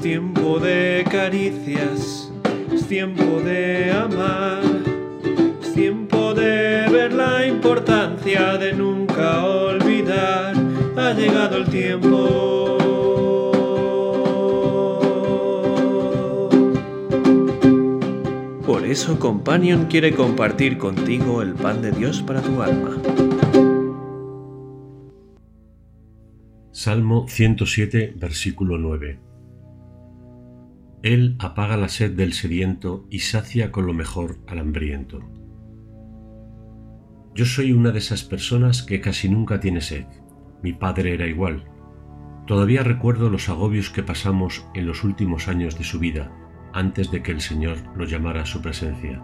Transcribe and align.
Es 0.00 0.04
tiempo 0.04 0.58
de 0.58 1.04
caricias, 1.10 2.32
es 2.72 2.86
tiempo 2.88 3.42
de 3.44 3.92
amar, 3.92 4.62
es 5.60 5.74
tiempo 5.74 6.32
de 6.32 6.88
ver 6.90 7.12
la 7.12 7.46
importancia 7.46 8.56
de 8.56 8.72
nunca 8.72 9.44
olvidar. 9.44 10.54
Ha 10.96 11.12
llegado 11.12 11.58
el 11.58 11.66
tiempo. 11.66 12.78
Por 18.64 18.86
eso 18.86 19.18
Companion 19.18 19.84
quiere 19.84 20.14
compartir 20.14 20.78
contigo 20.78 21.42
el 21.42 21.52
pan 21.52 21.82
de 21.82 21.92
Dios 21.92 22.22
para 22.22 22.40
tu 22.40 22.62
alma. 22.62 22.96
Salmo 26.72 27.26
107, 27.28 28.14
versículo 28.16 28.78
9. 28.78 29.29
Él 31.02 31.36
apaga 31.38 31.78
la 31.78 31.88
sed 31.88 32.12
del 32.12 32.34
sediento 32.34 33.06
y 33.08 33.20
sacia 33.20 33.72
con 33.72 33.86
lo 33.86 33.94
mejor 33.94 34.38
al 34.46 34.58
hambriento. 34.58 35.20
Yo 37.34 37.46
soy 37.46 37.72
una 37.72 37.90
de 37.90 38.00
esas 38.00 38.22
personas 38.22 38.82
que 38.82 39.00
casi 39.00 39.30
nunca 39.30 39.60
tiene 39.60 39.80
sed. 39.80 40.04
Mi 40.62 40.74
padre 40.74 41.14
era 41.14 41.26
igual. 41.26 41.64
Todavía 42.46 42.82
recuerdo 42.82 43.30
los 43.30 43.48
agobios 43.48 43.88
que 43.88 44.02
pasamos 44.02 44.66
en 44.74 44.86
los 44.86 45.04
últimos 45.04 45.48
años 45.48 45.78
de 45.78 45.84
su 45.84 45.98
vida, 45.98 46.32
antes 46.74 47.10
de 47.10 47.22
que 47.22 47.32
el 47.32 47.40
Señor 47.40 47.78
lo 47.96 48.04
llamara 48.04 48.42
a 48.42 48.46
su 48.46 48.60
presencia. 48.60 49.22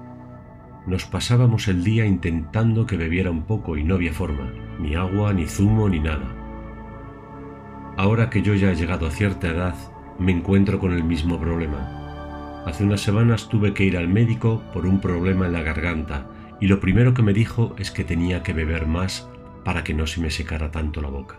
Nos 0.86 1.04
pasábamos 1.04 1.68
el 1.68 1.84
día 1.84 2.06
intentando 2.06 2.86
que 2.86 2.96
bebiera 2.96 3.30
un 3.30 3.44
poco 3.44 3.76
y 3.76 3.84
no 3.84 3.96
había 3.96 4.12
forma, 4.12 4.50
ni 4.78 4.94
agua, 4.94 5.34
ni 5.34 5.46
zumo, 5.46 5.88
ni 5.88 6.00
nada. 6.00 6.32
Ahora 7.98 8.30
que 8.30 8.40
yo 8.40 8.54
ya 8.54 8.70
he 8.70 8.76
llegado 8.76 9.06
a 9.06 9.10
cierta 9.10 9.48
edad, 9.48 9.74
me 10.18 10.32
encuentro 10.32 10.78
con 10.78 10.92
el 10.92 11.04
mismo 11.04 11.38
problema. 11.38 12.62
Hace 12.66 12.84
unas 12.84 13.00
semanas 13.00 13.48
tuve 13.48 13.74
que 13.74 13.84
ir 13.84 13.96
al 13.96 14.08
médico 14.08 14.62
por 14.72 14.86
un 14.86 15.00
problema 15.00 15.46
en 15.46 15.52
la 15.52 15.62
garganta 15.62 16.26
y 16.60 16.66
lo 16.66 16.80
primero 16.80 17.14
que 17.14 17.22
me 17.22 17.32
dijo 17.32 17.74
es 17.78 17.90
que 17.90 18.04
tenía 18.04 18.42
que 18.42 18.52
beber 18.52 18.86
más 18.86 19.28
para 19.64 19.84
que 19.84 19.94
no 19.94 20.06
se 20.06 20.20
me 20.20 20.30
secara 20.30 20.70
tanto 20.70 21.00
la 21.00 21.08
boca. 21.08 21.36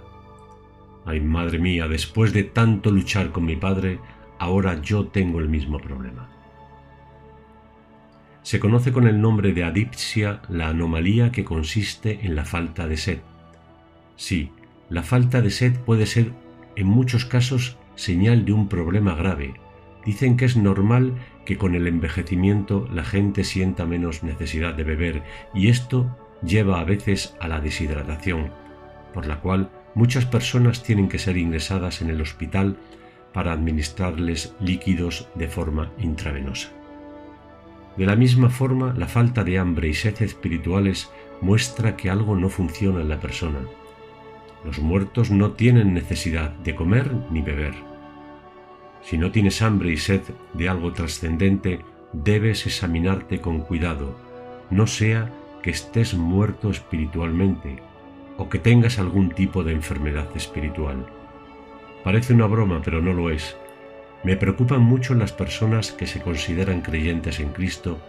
Ay, 1.06 1.22
madre 1.22 1.59
mía, 1.59 1.88
después 1.88 2.34
de 2.34 2.44
tanto 2.44 2.92
luchar 2.92 3.31
con 3.31 3.45
mi 3.45 3.56
padre, 3.56 4.00
ahora 4.39 4.81
yo 4.81 5.08
tengo 5.08 5.39
el 5.39 5.50
mismo 5.50 5.80
problema. 5.80 6.30
Se 8.44 8.59
conoce 8.59 8.94
con 8.94 9.08
el 9.08 9.19
nombre 9.19 9.53
de 9.53 9.64
adipsia 9.64 10.41
la 10.50 10.69
anomalía 10.69 11.31
que 11.31 11.44
consiste 11.44 12.25
en 12.25 12.36
la 12.36 12.45
falta 12.45 12.88
de 12.88 12.97
sed. 12.97 13.19
Sí, 14.16 14.52
la 14.89 15.03
falta 15.03 15.41
de 15.41 15.52
sed 15.52 15.78
puede 15.80 16.06
ser 16.06 16.31
en 16.75 16.88
muchos 16.88 17.25
casos 17.25 17.78
señal 17.98 18.45
de 18.45 18.53
un 18.53 18.70
problema 18.70 19.14
grave. 19.14 19.56
Dicen 20.06 20.38
que 20.38 20.45
es 20.45 20.56
normal 20.56 21.16
que 21.45 21.58
con 21.58 21.76
el 21.76 21.86
envejecimiento 21.86 22.88
la 22.94 23.03
gente 23.03 23.44
sienta 23.44 23.86
menos 23.86 24.23
necesidad 24.23 24.73
de 24.73 24.86
beber 24.86 25.23
y 25.53 25.67
esto 25.67 26.16
lleva 26.42 26.80
a 26.80 26.86
veces 26.86 27.36
a 27.42 27.50
la 27.50 27.59
deshidratación, 27.59 28.52
por 29.14 29.28
la 29.28 29.42
cual 29.42 29.70
muchas 29.95 30.25
personas 30.25 30.84
tienen 30.84 31.09
que 31.09 31.20
ser 31.20 31.38
ingresadas 31.38 32.02
en 32.02 32.09
el 32.09 32.22
hospital 32.22 32.78
para 33.34 33.52
administrarles 33.52 34.56
líquidos 34.59 35.28
de 35.36 35.48
forma 35.48 35.92
intravenosa. 36.00 36.70
De 37.98 38.06
la 38.06 38.16
misma 38.16 38.50
forma, 38.50 38.94
la 38.95 39.08
falta 39.08 39.44
de 39.44 39.58
hambre 39.58 39.90
y 39.90 39.94
sed 39.94 40.22
espirituales 40.22 41.09
muestra 41.42 41.98
que 41.98 42.09
algo 42.09 42.36
no 42.36 42.50
funciona 42.50 43.02
en 43.02 43.09
la 43.09 43.20
persona. 43.20 43.59
Los 44.64 44.80
muertos 44.80 45.31
no 45.31 45.52
tienen 45.52 45.94
necesidad 45.94 46.52
de 46.52 46.75
comer 46.75 47.12
ni 47.31 47.42
beber. 47.42 47.86
Si 49.02 49.17
no 49.17 49.31
tienes 49.31 49.62
hambre 49.62 49.92
y 49.92 49.98
sed 49.98 50.22
de 50.53 50.70
algo 50.70 50.94
trascendente, 50.94 51.80
debes 52.13 52.66
examinarte 52.66 53.40
con 53.40 53.62
cuidado, 53.62 54.16
no 54.69 54.88
sea 54.88 55.31
que 55.62 55.69
estés 55.69 56.13
muerto 56.13 56.69
espiritualmente 56.69 57.78
o 58.38 58.50
que 58.50 58.59
tengas 58.59 59.00
algún 59.00 59.30
tipo 59.30 59.63
de 59.63 59.74
enfermedad 59.74 60.28
espiritual. 60.36 61.06
Parece 62.03 62.34
una 62.34 62.46
broma, 62.46 62.81
pero 62.84 63.02
no 63.02 63.13
lo 63.13 63.30
es. 63.30 63.57
Me 64.24 64.38
preocupan 64.38 64.81
mucho 64.81 65.13
las 65.13 65.31
personas 65.31 65.91
que 65.91 66.07
se 66.07 66.22
consideran 66.22 66.81
creyentes 66.81 67.40
en 67.40 67.50
Cristo, 67.50 68.00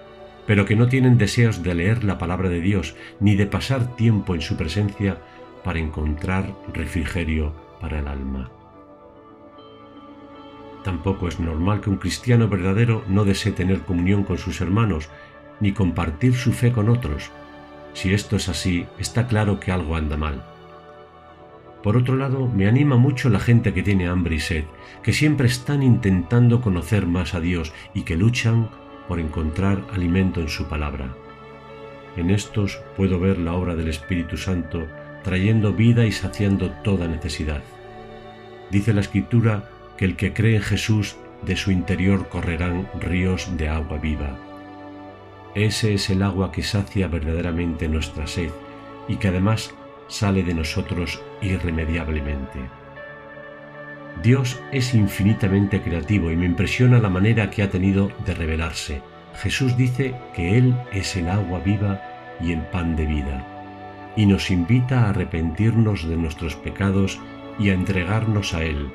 pero 0.47 0.65
que 0.65 0.77
no 0.77 0.89
tienen 0.89 1.19
deseos 1.19 1.63
de 1.63 1.75
leer 1.75 2.05
la 2.05 2.19
palabra 2.19 2.49
de 2.49 2.61
Dios 2.61 2.95
ni 3.21 3.37
de 3.37 3.47
pasar 3.47 3.97
tiempo 3.97 4.35
en 4.35 4.41
su 4.41 4.57
presencia 4.57 5.19
para 5.65 5.79
encontrar 5.79 6.55
refrigerio 6.73 7.53
para 7.81 7.99
el 7.99 8.09
alma. 8.09 8.51
Tampoco 10.89 11.29
es 11.29 11.39
normal 11.39 11.83
que 11.83 11.91
un 11.91 11.99
cristiano 11.99 12.49
verdadero 12.49 13.05
no 13.09 13.27
desee 13.27 13.53
tener 13.53 13.83
comunión 13.83 14.25
con 14.25 14.39
sus 14.39 14.63
hermanos 14.63 15.11
ni 15.61 15.73
compartir 15.73 16.35
su 16.35 16.55
fe 16.55 16.73
con 16.73 16.89
otros. 16.89 17.31
Si 17.93 18.15
esto 18.15 18.37
es 18.37 18.49
así, 18.49 18.87
está 18.99 19.27
claro 19.27 19.61
que 19.61 19.71
algo 19.71 19.97
anda 19.97 20.17
mal. 20.17 20.43
Por 21.83 21.99
otro 21.99 22.17
lado, 22.17 22.49
me 22.49 22.67
anima 22.67 22.97
mucho 22.97 23.29
la 23.29 23.39
gente 23.39 23.75
que 23.75 23.83
tiene 23.83 24.09
hambre 24.09 24.37
y 24.37 24.41
sed, 24.41 24.65
que 25.03 25.13
siempre 25.13 25.47
están 25.47 25.83
intentando 25.83 26.63
conocer 26.63 27.07
más 27.07 27.35
a 27.35 27.41
Dios 27.41 27.75
y 27.93 28.05
que 28.05 28.17
luchan 28.17 28.71
por 29.09 29.21
encontrar 29.21 29.85
alimento 29.93 30.41
en 30.41 30.49
su 30.49 30.69
palabra. 30.69 31.15
En 32.17 32.31
estos 32.31 32.81
puedo 32.97 33.21
ver 33.21 33.37
la 33.37 33.53
obra 33.53 33.77
del 33.77 33.89
Espíritu 33.89 34.39
Santo 34.39 34.87
trayendo 35.23 35.75
vida 35.75 36.07
y 36.07 36.13
saciando 36.13 36.71
toda 36.83 37.07
necesidad. 37.09 37.63
Dice 38.71 38.95
la 38.95 39.03
Escritura 39.03 39.69
que 39.99 40.07
el 40.07 40.17
que 40.17 40.33
cree 40.33 40.57
en 40.57 40.63
Jesús 40.63 41.17
de 41.43 41.57
su 41.57 41.71
interior 41.71 42.29
correrán 42.29 42.89
ríos 43.01 43.57
de 43.59 43.69
agua 43.69 43.99
viva. 43.99 44.39
Ese 45.55 45.93
es 45.93 46.09
el 46.09 46.23
agua 46.23 46.53
que 46.53 46.63
sacia 46.63 47.09
verdaderamente 47.09 47.89
nuestra 47.89 48.27
sed 48.27 48.51
y 49.09 49.17
que 49.17 49.29
además 49.29 49.75
sale 50.07 50.43
de 50.43 50.55
nosotros 50.55 51.21
irremediablemente. 51.43 52.61
Dios 54.23 54.61
es 54.73 54.95
infinitamente 54.95 55.81
creativo 55.81 56.31
y 56.31 56.37
me 56.37 56.47
impresiona 56.47 56.99
la 56.99 57.09
manera 57.09 57.51
que 57.51 57.63
ha 57.63 57.71
tenido 57.71 58.11
de 58.25 58.35
revelarse. 58.35 59.03
Jesús 59.35 59.77
dice 59.77 60.15
que 60.35 60.59
Él 60.59 60.77
es 60.93 61.17
el 61.17 61.29
agua 61.29 61.61
viva 61.61 62.03
y 62.41 62.53
el 62.53 62.63
pan 62.63 62.97
de 62.97 63.07
vida, 63.07 64.13
y 64.17 64.27
nos 64.27 64.51
invita 64.51 65.05
a 65.05 65.11
arrepentirnos 65.11 66.09
de 66.09 66.17
nuestros 66.17 66.57
pecados 66.57 67.21
y 67.59 67.71
a 67.71 67.75
entregarnos 67.75 68.55
a 68.55 68.63
Él. 68.63 68.93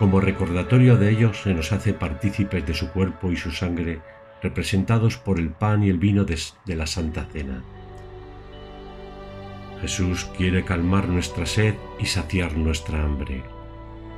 Como 0.00 0.18
recordatorio 0.18 0.96
de 0.96 1.10
ellos 1.10 1.42
se 1.42 1.52
nos 1.52 1.72
hace 1.72 1.92
partícipes 1.92 2.66
de 2.66 2.72
su 2.72 2.90
cuerpo 2.90 3.30
y 3.32 3.36
su 3.36 3.50
sangre, 3.50 4.00
representados 4.42 5.18
por 5.18 5.38
el 5.38 5.50
pan 5.50 5.84
y 5.84 5.90
el 5.90 5.98
vino 5.98 6.24
de, 6.24 6.38
de 6.64 6.74
la 6.74 6.86
Santa 6.86 7.26
Cena. 7.30 7.62
Jesús 9.82 10.24
quiere 10.38 10.64
calmar 10.64 11.06
nuestra 11.06 11.44
sed 11.44 11.74
y 11.98 12.06
saciar 12.06 12.56
nuestra 12.56 13.04
hambre. 13.04 13.42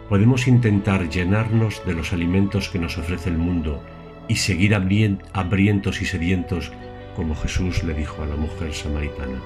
Podemos 0.09 0.47
intentar 0.47 1.09
llenarnos 1.09 1.85
de 1.85 1.95
los 1.95 2.13
alimentos 2.13 2.69
que 2.69 2.79
nos 2.79 2.97
ofrece 2.97 3.31
el 3.31 3.39
mundo 3.39 3.83
y 4.29 4.37
seguir 4.37 4.77
hambrientos 4.77 6.01
y 6.01 6.05
sedientos 6.05 6.71
como 7.17 7.35
Jesús 7.35 7.83
le 7.83 7.95
dijo 7.95 8.23
a 8.23 8.27
la 8.27 8.37
mujer 8.37 8.73
samaritana. 8.73 9.41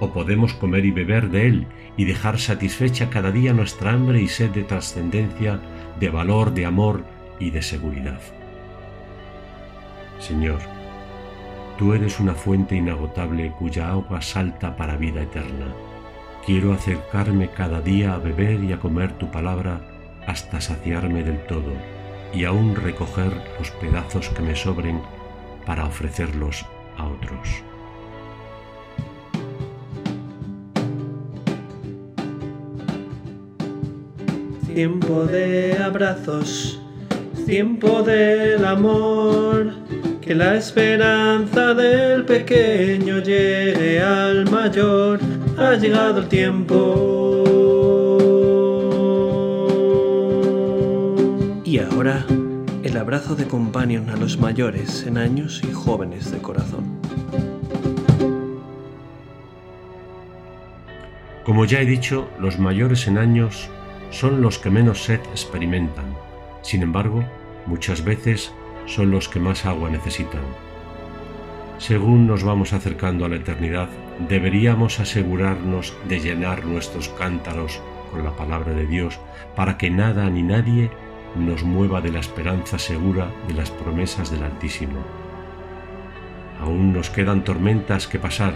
O 0.00 0.10
podemos 0.10 0.54
comer 0.54 0.84
y 0.84 0.90
beber 0.90 1.30
de 1.30 1.46
Él 1.46 1.66
y 1.96 2.04
dejar 2.04 2.38
satisfecha 2.38 3.10
cada 3.10 3.30
día 3.30 3.52
nuestra 3.52 3.92
hambre 3.92 4.20
y 4.20 4.28
sed 4.28 4.50
de 4.50 4.64
trascendencia, 4.64 5.60
de 5.98 6.10
valor, 6.10 6.52
de 6.52 6.66
amor 6.66 7.04
y 7.38 7.50
de 7.50 7.62
seguridad. 7.62 8.20
Señor, 10.18 10.60
Tú 11.78 11.92
eres 11.92 12.20
una 12.20 12.34
fuente 12.34 12.74
inagotable 12.74 13.52
cuya 13.58 13.90
agua 13.90 14.22
salta 14.22 14.76
para 14.76 14.96
vida 14.96 15.22
eterna. 15.22 15.74
Quiero 16.44 16.72
acercarme 16.72 17.50
cada 17.50 17.82
día 17.82 18.14
a 18.14 18.18
beber 18.18 18.64
y 18.64 18.72
a 18.72 18.78
comer 18.78 19.12
tu 19.12 19.30
palabra 19.30 19.80
hasta 20.26 20.60
saciarme 20.60 21.22
del 21.22 21.44
todo 21.44 21.72
y 22.32 22.44
aún 22.44 22.76
recoger 22.76 23.30
los 23.58 23.70
pedazos 23.72 24.30
que 24.30 24.42
me 24.42 24.56
sobren 24.56 25.02
para 25.66 25.84
ofrecerlos 25.84 26.64
a 26.96 27.06
otros. 27.06 27.62
Tiempo 34.76 35.24
de 35.24 35.72
abrazos, 35.82 36.78
tiempo 37.46 38.02
del 38.02 38.62
amor 38.62 39.72
que 40.20 40.34
la 40.34 40.56
esperanza 40.56 41.72
del 41.72 42.26
pequeño 42.26 43.20
llegue 43.20 44.02
al 44.02 44.50
mayor, 44.50 45.18
ha 45.56 45.76
llegado 45.76 46.20
el 46.20 46.28
tiempo. 46.28 47.42
Y 51.64 51.78
ahora, 51.78 52.26
el 52.82 52.98
abrazo 52.98 53.34
de 53.34 53.46
companion 53.46 54.10
a 54.10 54.16
los 54.16 54.38
mayores 54.38 55.06
en 55.06 55.16
años 55.16 55.62
y 55.66 55.72
jóvenes 55.72 56.30
de 56.30 56.36
corazón. 56.36 56.84
Como 61.44 61.64
ya 61.64 61.80
he 61.80 61.86
dicho, 61.86 62.28
los 62.38 62.58
mayores 62.58 63.06
en 63.06 63.16
años 63.16 63.70
son 64.10 64.42
los 64.42 64.58
que 64.58 64.70
menos 64.70 65.04
sed 65.04 65.20
experimentan 65.30 66.16
Sin 66.62 66.82
embargo, 66.82 67.24
muchas 67.66 68.04
veces 68.04 68.52
son 68.86 69.10
los 69.10 69.28
que 69.28 69.40
más 69.40 69.66
agua 69.66 69.90
necesitan. 69.90 70.42
Según 71.78 72.26
nos 72.26 72.42
vamos 72.42 72.72
acercando 72.72 73.24
a 73.24 73.28
la 73.28 73.36
eternidad, 73.36 73.88
deberíamos 74.28 74.98
asegurarnos 74.98 75.94
de 76.08 76.20
llenar 76.20 76.64
nuestros 76.64 77.08
cántaros 77.10 77.82
con 78.10 78.24
la 78.24 78.30
palabra 78.30 78.72
de 78.72 78.86
Dios 78.86 79.18
para 79.54 79.76
que 79.76 79.90
nada 79.90 80.30
ni 80.30 80.42
nadie 80.42 80.90
nos 81.36 81.64
mueva 81.64 82.00
de 82.00 82.10
la 82.10 82.20
esperanza 82.20 82.78
segura 82.78 83.30
de 83.46 83.54
las 83.54 83.70
promesas 83.70 84.30
del 84.30 84.44
Altísimo. 84.44 85.04
Aún 86.60 86.94
nos 86.94 87.10
quedan 87.10 87.44
tormentas 87.44 88.06
que 88.06 88.18
pasar, 88.18 88.54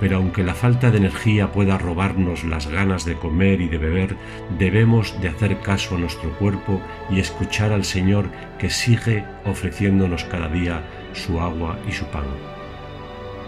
pero 0.00 0.16
aunque 0.16 0.42
la 0.42 0.54
falta 0.54 0.90
de 0.90 0.98
energía 0.98 1.52
pueda 1.52 1.78
robarnos 1.78 2.44
las 2.44 2.66
ganas 2.66 3.04
de 3.04 3.16
comer 3.16 3.60
y 3.60 3.68
de 3.68 3.78
beber, 3.78 4.16
debemos 4.58 5.20
de 5.20 5.28
hacer 5.28 5.60
caso 5.60 5.96
a 5.96 5.98
nuestro 5.98 6.30
cuerpo 6.38 6.80
y 7.10 7.20
escuchar 7.20 7.72
al 7.72 7.84
Señor 7.84 8.26
que 8.58 8.70
sigue 8.70 9.24
ofreciéndonos 9.44 10.24
cada 10.24 10.48
día 10.48 10.82
su 11.12 11.40
agua 11.40 11.78
y 11.88 11.92
su 11.92 12.04
pan. 12.06 12.24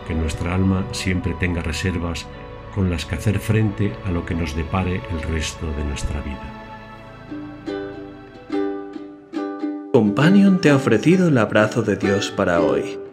Que 0.06 0.14
nuestra 0.14 0.54
alma 0.54 0.86
siempre 0.92 1.34
tenga 1.40 1.62
reservas 1.62 2.26
con 2.74 2.90
las 2.90 3.06
que 3.06 3.16
hacer 3.16 3.38
frente 3.38 3.92
a 4.04 4.10
lo 4.10 4.24
que 4.24 4.34
nos 4.34 4.54
depare 4.54 5.00
el 5.10 5.22
resto 5.22 5.66
de 5.72 5.84
nuestra 5.84 6.20
vida. 6.20 6.52
Companion 9.92 10.60
te 10.60 10.68
ha 10.68 10.76
ofrecido 10.76 11.28
el 11.28 11.38
abrazo 11.38 11.82
de 11.82 11.96
Dios 11.96 12.30
para 12.30 12.60
hoy 12.60 13.05